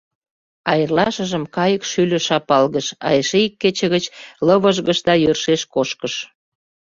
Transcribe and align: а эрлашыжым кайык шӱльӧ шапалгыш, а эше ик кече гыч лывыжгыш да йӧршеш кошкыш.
а 0.69 0.71
эрлашыжым 0.81 1.43
кайык 1.55 1.83
шӱльӧ 1.91 2.19
шапалгыш, 2.27 2.87
а 3.07 3.09
эше 3.19 3.37
ик 3.47 3.53
кече 3.61 3.85
гыч 3.93 4.03
лывыжгыш 4.45 4.99
да 5.07 5.13
йӧршеш 5.23 5.61
кошкыш. 5.73 6.13